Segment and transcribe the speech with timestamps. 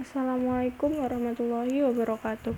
[0.00, 2.56] Assalamualaikum warahmatullahi wabarakatuh.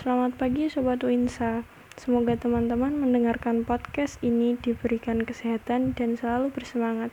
[0.00, 1.60] Selamat pagi Sobat Winsa.
[2.00, 7.12] Semoga teman-teman mendengarkan podcast ini diberikan kesehatan dan selalu bersemangat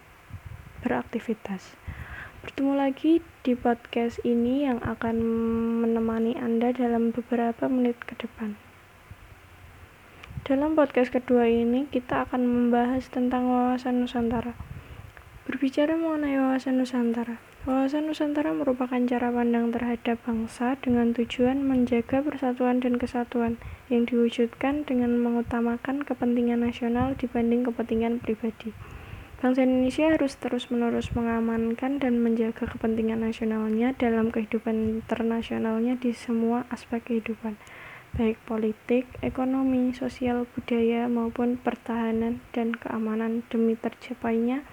[0.88, 1.76] beraktivitas.
[2.48, 5.20] Bertemu lagi di podcast ini yang akan
[5.84, 8.56] menemani Anda dalam beberapa menit ke depan.
[10.48, 14.56] Dalam podcast kedua ini, kita akan membahas tentang wawasan Nusantara.
[15.44, 17.36] Berbicara mengenai wawasan Nusantara,
[17.68, 23.60] Wawasan Nusantara merupakan cara pandang terhadap bangsa dengan tujuan menjaga persatuan dan kesatuan
[23.92, 28.72] yang diwujudkan dengan mengutamakan kepentingan nasional dibanding kepentingan pribadi.
[29.44, 37.04] Bangsa Indonesia harus terus-menerus mengamankan dan menjaga kepentingan nasionalnya dalam kehidupan internasionalnya di semua aspek
[37.04, 37.60] kehidupan,
[38.16, 44.64] baik politik, ekonomi, sosial, budaya, maupun pertahanan dan keamanan demi tercapainya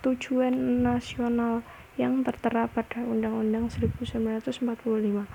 [0.00, 1.60] tujuan nasional
[2.00, 5.28] yang tertera pada Undang-Undang 1945.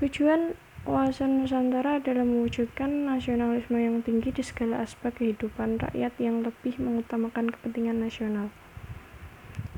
[0.00, 0.56] Tujuan
[0.88, 7.52] wawasan Nusantara adalah mewujudkan nasionalisme yang tinggi di segala aspek kehidupan rakyat yang lebih mengutamakan
[7.52, 8.48] kepentingan nasional.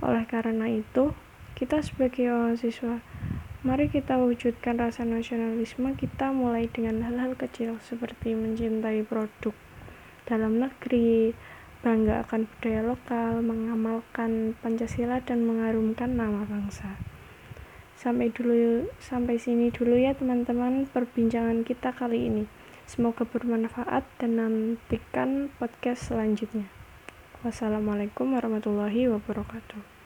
[0.03, 1.15] Oleh karena itu,
[1.59, 3.03] kita sebagai mahasiswa,
[3.67, 9.57] mari kita wujudkan rasa nasionalisme kita mulai dengan hal-hal kecil seperti mencintai produk
[10.27, 11.33] dalam negeri,
[11.87, 16.99] bangga akan budaya lokal, mengamalkan Pancasila dan mengharumkan nama bangsa.
[17.95, 22.45] Sampai dulu sampai sini dulu ya teman-teman perbincangan kita kali ini.
[22.91, 26.67] Semoga bermanfaat dan nantikan podcast selanjutnya.
[27.47, 29.95] Wassalamualaikum warahmatullahi wabarakatuh.